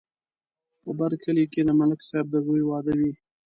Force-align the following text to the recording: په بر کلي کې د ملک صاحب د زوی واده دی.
په 0.81 0.89
بر 0.99 1.11
کلي 1.23 1.45
کې 1.53 1.61
د 1.67 1.69
ملک 1.79 1.99
صاحب 2.09 2.27
د 2.33 2.35
زوی 2.45 2.63
واده 2.69 2.93
دی. 2.99 3.11